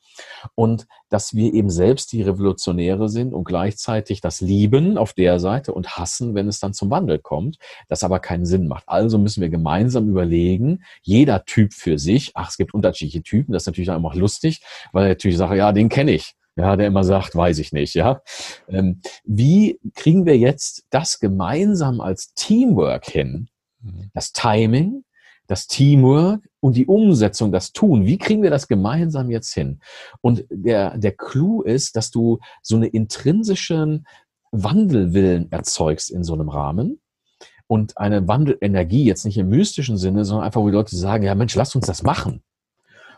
[0.55, 5.73] Und dass wir eben selbst die Revolutionäre sind und gleichzeitig das lieben auf der Seite
[5.73, 8.85] und hassen, wenn es dann zum Wandel kommt, das aber keinen Sinn macht.
[8.87, 13.63] Also müssen wir gemeinsam überlegen, jeder Typ für sich, ach, es gibt unterschiedliche Typen, das
[13.63, 17.05] ist natürlich dann immer lustig, weil natürlich sage, ja, den kenne ich ja, der immer
[17.05, 18.23] sagt, weiß ich nicht, ja.
[18.69, 23.49] Ähm, wie kriegen wir jetzt das gemeinsam als Teamwork hin?
[23.83, 24.11] Mhm.
[24.15, 25.05] Das Timing,
[25.47, 28.07] das Teamwork und die Umsetzung, das Tun.
[28.07, 29.81] Wie kriegen wir das gemeinsam jetzt hin?
[30.21, 34.07] Und der, der Clou ist, dass du so eine intrinsischen
[34.51, 37.01] Wandelwillen erzeugst in so einem Rahmen
[37.67, 41.35] und eine Wandelenergie, jetzt nicht im mystischen Sinne, sondern einfach, wo die Leute sagen, ja
[41.35, 42.43] Mensch, lass uns das machen.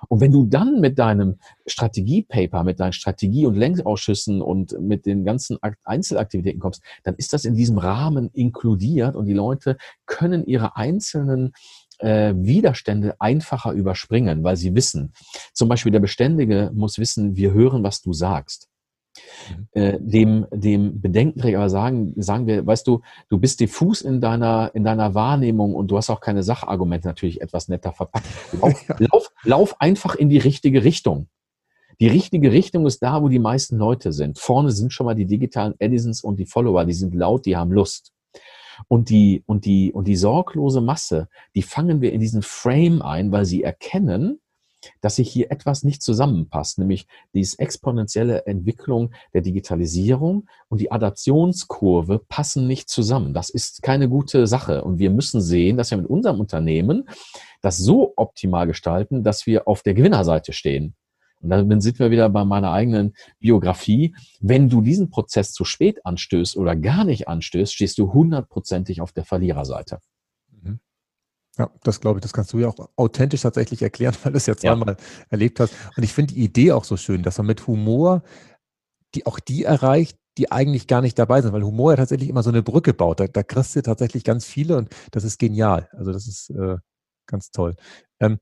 [0.08, 5.24] Und wenn du dann mit deinem Strategiepaper, mit deinen Strategie- und Lenkausschüssen und mit den
[5.24, 10.76] ganzen Einzelaktivitäten kommst, dann ist das in diesem Rahmen inkludiert und die Leute können ihre
[10.76, 11.52] einzelnen
[11.98, 15.12] äh, Widerstände einfacher überspringen, weil sie wissen,
[15.52, 18.68] zum Beispiel der Beständige muss wissen, wir hören, was du sagst.
[19.16, 19.68] Mhm.
[19.72, 24.84] Äh, dem, dem Bedenkenträger sagen, sagen wir, weißt du, du bist diffus in deiner, in
[24.84, 28.26] deiner Wahrnehmung und du hast auch keine Sachargumente natürlich etwas netter verpackt.
[28.61, 28.96] Lauf, ja.
[28.98, 31.28] lauf, lauf einfach in die richtige Richtung.
[32.00, 34.38] Die richtige Richtung ist da, wo die meisten Leute sind.
[34.38, 37.72] Vorne sind schon mal die digitalen Edisons und die Follower, die sind laut, die haben
[37.72, 38.12] Lust.
[38.86, 43.32] Und die, und die, und die sorglose Masse, die fangen wir in diesen Frame ein,
[43.32, 44.40] weil sie erkennen,
[45.00, 52.20] dass sich hier etwas nicht zusammenpasst, nämlich diese exponentielle Entwicklung der Digitalisierung und die Adaptionskurve
[52.28, 53.34] passen nicht zusammen.
[53.34, 54.84] Das ist keine gute Sache.
[54.84, 57.08] Und wir müssen sehen, dass wir mit unserem Unternehmen
[57.60, 60.94] das so optimal gestalten, dass wir auf der Gewinnerseite stehen.
[61.40, 64.14] Und dann sind wir wieder bei meiner eigenen Biografie.
[64.40, 69.12] Wenn du diesen Prozess zu spät anstößt oder gar nicht anstößt, stehst du hundertprozentig auf
[69.12, 69.98] der Verliererseite.
[71.57, 74.46] Ja, das glaube ich, das kannst du ja auch authentisch tatsächlich erklären, weil du es
[74.46, 75.24] ja zweimal ja.
[75.29, 75.74] erlebt hast.
[75.96, 78.22] Und ich finde die Idee auch so schön, dass man mit Humor
[79.14, 82.42] die auch die erreicht, die eigentlich gar nicht dabei sind, weil Humor ja tatsächlich immer
[82.42, 83.20] so eine Brücke baut.
[83.20, 85.88] Da, da kriegst du tatsächlich ganz viele und das ist genial.
[85.92, 86.77] Also das ist äh,
[87.27, 87.74] ganz toll.
[88.20, 88.38] Ähm,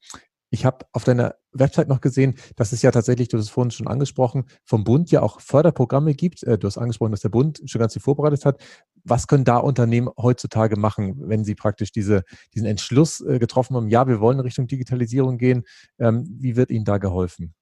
[0.51, 3.71] ich habe auf deiner Website noch gesehen, dass es ja tatsächlich, du hast es vorhin
[3.71, 6.43] schon angesprochen, vom Bund ja auch Förderprogramme gibt.
[6.43, 8.61] Äh, du hast angesprochen, dass der Bund schon ganz viel vorbereitet hat.
[9.05, 12.23] Was können da Unternehmen heutzutage machen, wenn sie praktisch diese,
[12.55, 15.65] diesen Entschluss äh, getroffen haben, ja, wir wollen in Richtung Digitalisierung gehen?
[15.99, 17.55] Ähm, wie wird ihnen da geholfen?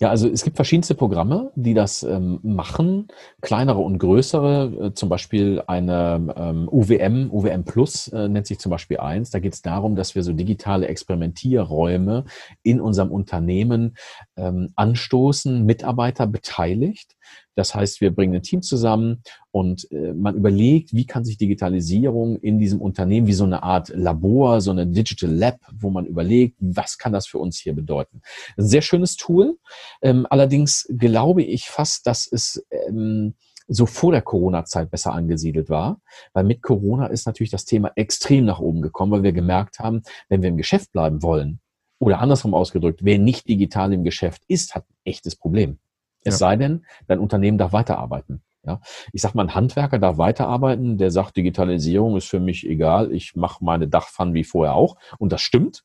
[0.00, 3.08] Ja, also es gibt verschiedenste Programme, die das ähm, machen,
[3.40, 8.70] kleinere und größere, äh, zum Beispiel eine ähm, UWM, UWM Plus äh, nennt sich zum
[8.70, 9.30] Beispiel eins.
[9.30, 12.24] Da geht es darum, dass wir so digitale Experimentierräume
[12.62, 13.96] in unserem Unternehmen
[14.36, 17.16] ähm, anstoßen, Mitarbeiter beteiligt.
[17.58, 22.36] Das heißt, wir bringen ein Team zusammen und äh, man überlegt, wie kann sich Digitalisierung
[22.36, 26.56] in diesem Unternehmen wie so eine Art Labor, so eine Digital Lab, wo man überlegt,
[26.60, 28.22] was kann das für uns hier bedeuten.
[28.56, 29.58] Ein sehr schönes Tool.
[30.02, 33.34] Ähm, allerdings glaube ich fast, dass es ähm,
[33.66, 36.00] so vor der Corona-Zeit besser angesiedelt war,
[36.34, 40.02] weil mit Corona ist natürlich das Thema extrem nach oben gekommen, weil wir gemerkt haben,
[40.28, 41.58] wenn wir im Geschäft bleiben wollen,
[41.98, 45.80] oder andersrum ausgedrückt, wer nicht digital im Geschäft ist, hat ein echtes Problem.
[46.24, 46.38] Es ja.
[46.38, 48.42] sei denn, dein Unternehmen darf weiterarbeiten.
[48.64, 48.80] Ja,
[49.12, 53.34] ich sag mal, ein Handwerker darf weiterarbeiten, der sagt, Digitalisierung ist für mich egal, ich
[53.36, 54.96] mache meine Dachpfannen wie vorher auch.
[55.18, 55.84] Und das stimmt.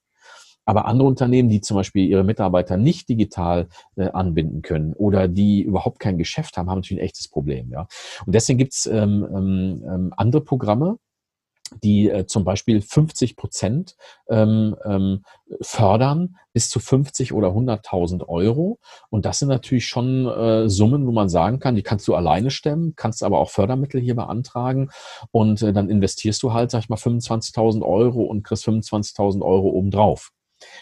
[0.65, 5.61] Aber andere Unternehmen, die zum Beispiel ihre Mitarbeiter nicht digital äh, anbinden können oder die
[5.61, 7.69] überhaupt kein Geschäft haben, haben natürlich ein echtes Problem.
[7.69, 7.87] Ja.
[8.25, 10.97] Und deswegen gibt's ähm, ähm, ähm andere Programme,
[11.81, 13.95] die äh, zum Beispiel 50 Prozent
[14.29, 15.23] ähm, ähm,
[15.61, 18.79] fördern, bis zu 50 oder 100.000 Euro.
[19.09, 22.51] Und das sind natürlich schon äh, Summen, wo man sagen kann, die kannst du alleine
[22.51, 24.89] stemmen, kannst aber auch Fördermittel hier beantragen
[25.31, 29.69] und äh, dann investierst du halt, sag ich mal, 25.000 Euro und kriegst 25.000 Euro
[29.69, 30.31] obendrauf.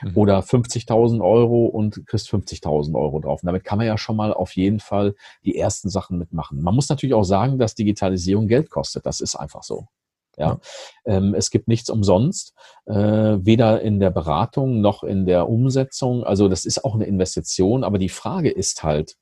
[0.04, 0.16] Mhm.
[0.16, 3.42] Oder 50.000 Euro und kriegst 50.000 Euro drauf.
[3.42, 6.62] Und damit kann man ja schon mal auf jeden Fall die ersten Sachen mitmachen.
[6.62, 9.08] Man muss natürlich auch sagen, dass Digitalisierung Geld kostet.
[9.08, 9.88] Das ist einfach so.
[10.38, 10.60] Ja,
[11.06, 12.54] ähm, es gibt nichts umsonst,
[12.86, 16.24] äh, weder in der Beratung noch in der Umsetzung.
[16.24, 19.18] Also das ist auch eine Investition, aber die Frage ist halt,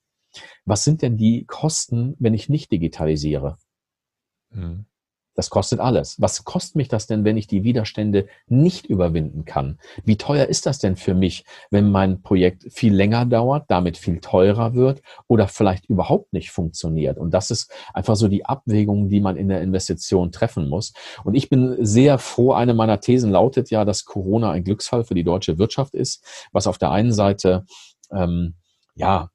[0.65, 3.57] was sind denn die Kosten, wenn ich nicht digitalisiere?
[4.51, 4.85] Mhm.
[5.39, 6.19] Das kostet alles.
[6.19, 9.79] Was kostet mich das denn, wenn ich die Widerstände nicht überwinden kann?
[10.03, 14.19] Wie teuer ist das denn für mich, wenn mein Projekt viel länger dauert, damit viel
[14.19, 17.17] teurer wird oder vielleicht überhaupt nicht funktioniert?
[17.17, 20.91] Und das ist einfach so die Abwägung, die man in der Investition treffen muss.
[21.23, 25.15] Und ich bin sehr froh, eine meiner Thesen lautet ja, dass Corona ein Glücksfall für
[25.15, 26.21] die deutsche Wirtschaft ist,
[26.51, 27.63] was auf der einen Seite
[28.11, 28.55] ähm,
[28.93, 29.29] ja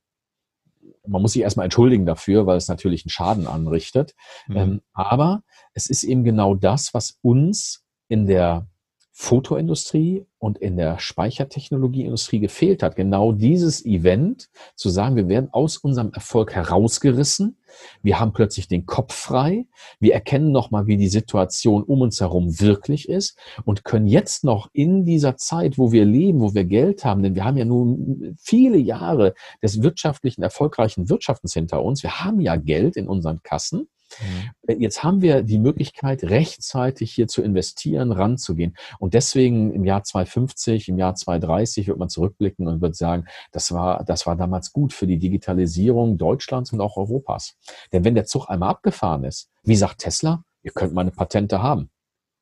[1.06, 4.14] man muss sich erstmal entschuldigen dafür, weil es natürlich einen Schaden anrichtet.
[4.46, 4.56] Mhm.
[4.56, 5.42] Ähm, aber
[5.74, 8.66] es ist eben genau das, was uns in der
[9.16, 12.96] Fotoindustrie und in der Speichertechnologieindustrie gefehlt hat.
[12.96, 17.56] Genau dieses Event, zu sagen, wir werden aus unserem Erfolg herausgerissen,
[18.02, 19.66] wir haben plötzlich den Kopf frei,
[20.00, 24.68] wir erkennen nochmal, wie die Situation um uns herum wirklich ist und können jetzt noch
[24.72, 28.36] in dieser Zeit, wo wir leben, wo wir Geld haben, denn wir haben ja nun
[28.36, 33.86] viele Jahre des wirtschaftlichen, erfolgreichen Wirtschaftens hinter uns, wir haben ja Geld in unseren Kassen,
[34.20, 34.80] Mhm.
[34.80, 38.76] Jetzt haben wir die Möglichkeit, rechtzeitig hier zu investieren, ranzugehen.
[38.98, 43.72] Und deswegen im Jahr 2050, im Jahr 2030 wird man zurückblicken und wird sagen, das
[43.72, 47.56] war, das war damals gut für die Digitalisierung Deutschlands und auch Europas.
[47.92, 51.90] Denn wenn der Zug einmal abgefahren ist, wie sagt Tesla, ihr könnt meine Patente haben.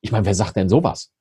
[0.01, 1.11] Ich meine, wer sagt denn sowas?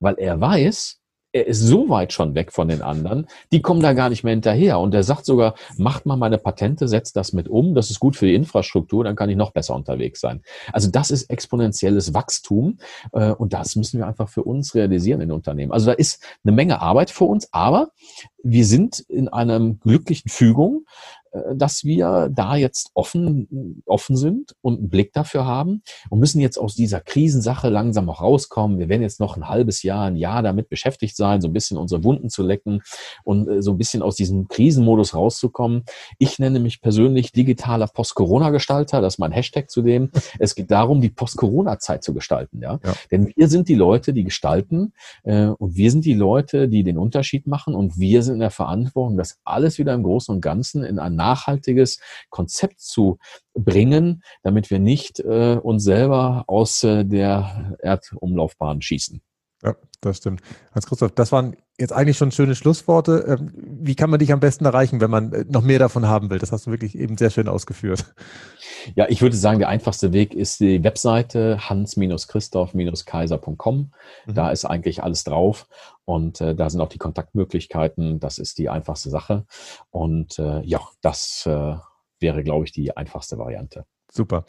[0.00, 1.00] Weil er weiß,
[1.34, 4.32] er ist so weit schon weg von den anderen, die kommen da gar nicht mehr
[4.32, 4.78] hinterher.
[4.78, 8.16] Und er sagt sogar, macht mal meine Patente, setzt das mit um, das ist gut
[8.16, 10.42] für die Infrastruktur, dann kann ich noch besser unterwegs sein.
[10.72, 12.78] Also das ist exponentielles Wachstum
[13.12, 15.72] äh, und das müssen wir einfach für uns realisieren in Unternehmen.
[15.72, 17.88] Also da ist eine Menge Arbeit für uns, aber
[18.44, 20.84] wir sind in einer glücklichen Fügung,
[21.54, 26.58] dass wir da jetzt offen, offen sind und einen Blick dafür haben und müssen jetzt
[26.58, 28.78] aus dieser Krisensache langsam auch rauskommen.
[28.78, 31.76] Wir werden jetzt noch ein halbes Jahr, ein Jahr damit beschäftigt sein, so ein bisschen
[31.76, 32.82] unsere Wunden zu lecken
[33.24, 35.84] und äh, so ein bisschen aus diesem Krisenmodus rauszukommen.
[36.18, 39.00] Ich nenne mich persönlich digitaler Post-Corona-Gestalter.
[39.00, 40.10] Das ist mein Hashtag zu dem.
[40.38, 42.60] Es geht darum, die Post-Corona-Zeit zu gestalten.
[42.62, 42.78] Ja?
[42.84, 42.94] ja?
[43.10, 44.92] Denn wir sind die Leute, die gestalten
[45.24, 48.50] äh, und wir sind die Leute, die den Unterschied machen und wir sind in der
[48.50, 53.18] Verantwortung, das alles wieder im Großen und Ganzen in ein nachhaltiges Konzept zu
[53.54, 59.22] bringen, damit wir nicht äh, uns selber aus äh, der Erdumlaufbahn schießen.
[59.62, 60.42] Ja, das stimmt.
[60.74, 63.24] Hans-Christoph, das waren jetzt eigentlich schon schöne Schlussworte.
[63.26, 66.30] Ähm, wie kann man dich am besten erreichen, wenn man äh, noch mehr davon haben
[66.30, 66.38] will?
[66.38, 68.14] Das hast du wirklich eben sehr schön ausgeführt.
[68.94, 73.90] Ja, ich würde sagen, der einfachste Weg ist die Webseite hans-christoph-kaiser.com.
[74.26, 74.34] Mhm.
[74.34, 75.66] Da ist eigentlich alles drauf
[76.04, 78.20] und äh, da sind auch die Kontaktmöglichkeiten.
[78.20, 79.46] Das ist die einfachste Sache.
[79.90, 81.74] Und äh, ja, das äh,
[82.20, 83.84] wäre, glaube ich, die einfachste Variante.
[84.12, 84.44] Super.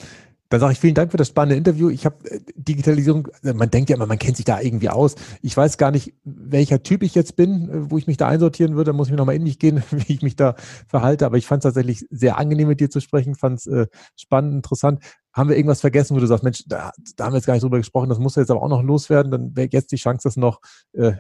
[0.50, 1.90] Dann sage ich vielen Dank für das spannende Interview.
[1.90, 5.16] Ich habe äh, Digitalisierung, äh, man denkt ja immer, man kennt sich da irgendwie aus.
[5.42, 8.76] Ich weiß gar nicht, welcher Typ ich jetzt bin, äh, wo ich mich da einsortieren
[8.76, 8.92] würde.
[8.92, 10.56] Da muss ich nochmal in mich gehen, wie ich mich da
[10.88, 11.26] verhalte.
[11.26, 14.56] Aber ich fand es tatsächlich sehr angenehm, mit dir zu sprechen, fand es äh, spannend,
[14.56, 15.04] interessant.
[15.34, 17.64] Haben wir irgendwas vergessen, wo du sagst, Mensch, da, da haben wir jetzt gar nicht
[17.64, 20.38] drüber gesprochen, das muss jetzt aber auch noch loswerden, dann wäre jetzt die Chance, das
[20.38, 20.62] noch
[20.94, 21.14] äh,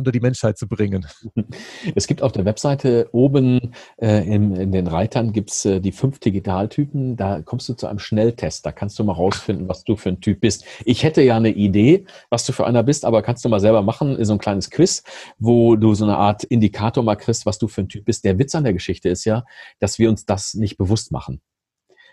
[0.00, 1.06] unter die Menschheit zu bringen.
[1.94, 6.18] Es gibt auf der Webseite oben äh, in, in, den Reitern gibt's äh, die fünf
[6.18, 7.16] Digitaltypen.
[7.16, 8.66] Da kommst du zu einem Schnelltest.
[8.66, 10.64] Da kannst du mal rausfinden, was du für ein Typ bist.
[10.84, 13.82] Ich hätte ja eine Idee, was du für einer bist, aber kannst du mal selber
[13.82, 14.22] machen.
[14.24, 15.02] So ein kleines Quiz,
[15.38, 18.24] wo du so eine Art Indikator mal kriegst, was du für ein Typ bist.
[18.24, 19.44] Der Witz an der Geschichte ist ja,
[19.78, 21.40] dass wir uns das nicht bewusst machen.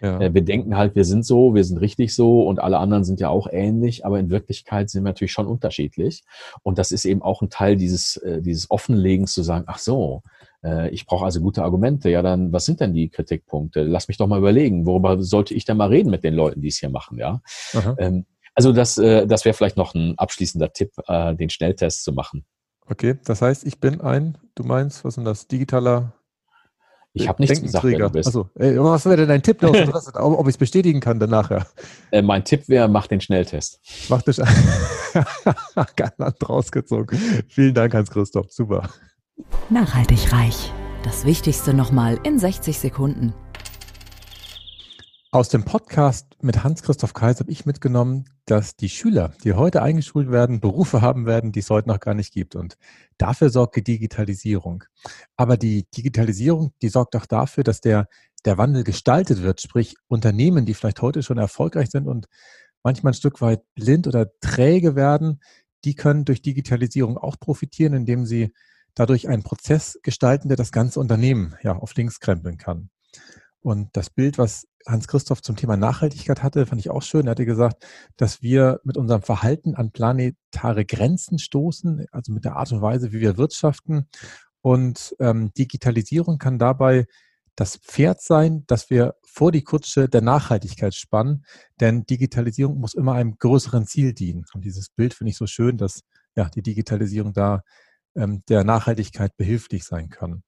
[0.01, 0.19] Ja.
[0.19, 3.19] Äh, wir denken halt, wir sind so, wir sind richtig so und alle anderen sind
[3.19, 6.23] ja auch ähnlich, aber in Wirklichkeit sind wir natürlich schon unterschiedlich.
[6.63, 10.23] Und das ist eben auch ein Teil dieses, äh, dieses Offenlegens zu sagen, ach so,
[10.63, 12.09] äh, ich brauche also gute Argumente.
[12.09, 13.83] Ja, dann, was sind denn die Kritikpunkte?
[13.83, 16.69] Lass mich doch mal überlegen, worüber sollte ich denn mal reden mit den Leuten, die
[16.69, 17.41] es hier machen, ja?
[17.97, 22.43] Ähm, also das, das wäre vielleicht noch ein abschließender Tipp, den Schnelltest zu machen.
[22.87, 26.13] Okay, das heißt, ich bin ein, du meinst, was ist denn das, digitaler
[27.21, 28.27] ich habe nichts gesagt, wer du bist.
[28.27, 29.73] Achso, was wäre denn dein Tipp noch,
[30.15, 31.49] ob ich es bestätigen kann danach?
[31.49, 31.65] Ja.
[32.11, 33.79] Äh, mein Tipp wäre, mach den Schnelltest.
[34.09, 34.35] Mach den
[35.95, 37.17] Galant rausgezogen.
[37.49, 38.51] Vielen Dank, Hans-Christoph.
[38.51, 38.89] Super.
[39.69, 40.71] Nachhaltig reich.
[41.03, 43.33] Das Wichtigste nochmal in 60 Sekunden.
[45.29, 50.31] Aus dem Podcast mit Hans-Christoph Kaiser habe ich mitgenommen, dass die Schüler, die heute eingeschult
[50.31, 52.55] werden, Berufe haben werden, die es heute noch gar nicht gibt.
[52.55, 52.77] Und
[53.17, 54.85] dafür sorgt die Digitalisierung.
[55.35, 58.07] Aber die Digitalisierung, die sorgt auch dafür, dass der,
[58.45, 59.59] der Wandel gestaltet wird.
[59.59, 62.27] Sprich, Unternehmen, die vielleicht heute schon erfolgreich sind und
[62.81, 65.41] manchmal ein Stück weit blind oder träge werden,
[65.83, 68.53] die können durch Digitalisierung auch profitieren, indem sie
[68.95, 72.89] dadurch einen Prozess gestalten, der das ganze Unternehmen ja auf links krempeln kann.
[73.67, 77.27] Und das Bild, was Hans-Christoph zum Thema Nachhaltigkeit hatte, fand ich auch schön.
[77.27, 82.55] Er hatte gesagt, dass wir mit unserem Verhalten an planetare Grenzen stoßen, also mit der
[82.55, 84.07] Art und Weise, wie wir wirtschaften.
[84.61, 87.07] Und ähm, Digitalisierung kann dabei
[87.57, 91.43] das Pferd sein, das wir vor die Kutsche der Nachhaltigkeit spannen,
[91.81, 94.45] denn Digitalisierung muss immer einem größeren Ziel dienen.
[94.53, 96.03] Und dieses Bild finde ich so schön, dass
[96.37, 97.63] ja, die Digitalisierung da
[98.15, 100.43] ähm, der Nachhaltigkeit behilflich sein kann.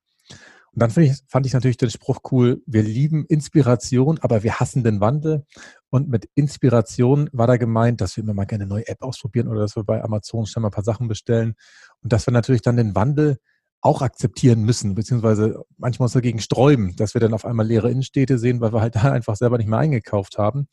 [0.73, 4.83] Und dann ich, fand ich natürlich den Spruch cool, wir lieben Inspiration, aber wir hassen
[4.83, 5.45] den Wandel.
[5.89, 9.47] Und mit Inspiration war da gemeint, dass wir immer mal gerne eine neue App ausprobieren
[9.47, 11.55] oder dass wir bei Amazon schnell mal ein paar Sachen bestellen.
[12.01, 13.37] Und dass wir natürlich dann den Wandel
[13.81, 18.37] auch akzeptieren müssen, beziehungsweise manchmal uns dagegen sträuben, dass wir dann auf einmal leere Innenstädte
[18.37, 20.67] sehen, weil wir halt da einfach selber nicht mehr eingekauft haben.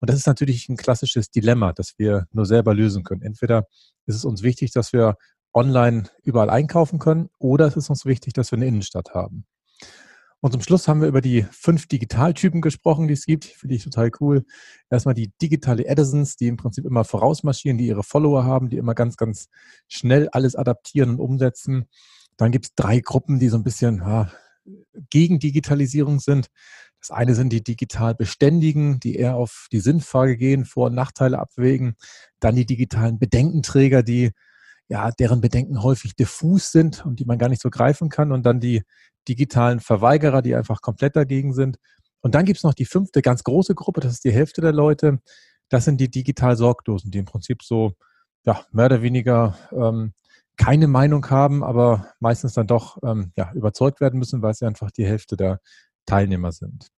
[0.00, 3.22] Und das ist natürlich ein klassisches Dilemma, das wir nur selber lösen können.
[3.22, 3.66] Entweder
[4.06, 5.16] ist es uns wichtig, dass wir
[5.54, 9.46] online überall einkaufen können oder es ist uns wichtig, dass wir eine Innenstadt haben.
[10.44, 13.46] Und zum Schluss haben wir über die fünf Digitaltypen gesprochen, die es gibt.
[13.46, 14.44] Finde ich total cool.
[14.90, 18.94] Erstmal die digitale Edisons, die im Prinzip immer vorausmarschieren, die ihre Follower haben, die immer
[18.94, 19.48] ganz, ganz
[19.88, 21.88] schnell alles adaptieren und umsetzen.
[22.36, 24.30] Dann gibt es drei Gruppen, die so ein bisschen ja,
[25.08, 26.48] gegen Digitalisierung sind.
[27.00, 31.38] Das eine sind die digital Beständigen, die eher auf die Sinnfrage gehen, Vor- und Nachteile
[31.38, 31.96] abwägen.
[32.40, 34.32] Dann die digitalen Bedenkenträger, die
[34.88, 38.32] ja, deren Bedenken häufig diffus sind und die man gar nicht so greifen kann.
[38.32, 38.82] Und dann die
[39.28, 41.78] digitalen Verweigerer, die einfach komplett dagegen sind.
[42.20, 44.72] Und dann gibt es noch die fünfte ganz große Gruppe, das ist die Hälfte der
[44.72, 45.20] Leute.
[45.68, 47.94] Das sind die digital Sorglosen, die im Prinzip so
[48.44, 50.12] ja, mehr oder weniger ähm,
[50.56, 54.90] keine Meinung haben, aber meistens dann doch ähm, ja, überzeugt werden müssen, weil sie einfach
[54.90, 55.60] die Hälfte der
[56.06, 56.88] Teilnehmer sind.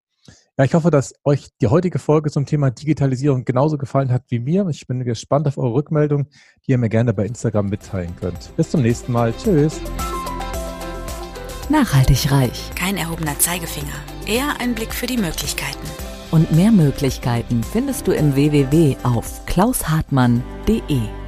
[0.58, 4.38] Ja, ich hoffe, dass euch die heutige Folge zum Thema Digitalisierung genauso gefallen hat wie
[4.38, 4.66] mir.
[4.70, 6.28] Ich bin gespannt auf eure Rückmeldung,
[6.66, 8.56] die ihr mir gerne bei Instagram mitteilen könnt.
[8.56, 9.34] Bis zum nächsten Mal.
[9.36, 9.78] Tschüss.
[11.68, 12.70] Nachhaltig reich.
[12.74, 13.92] Kein erhobener Zeigefinger,
[14.26, 15.86] eher ein Blick für die Möglichkeiten.
[16.30, 21.25] Und mehr Möglichkeiten findest du im www auf klaushartmann.de.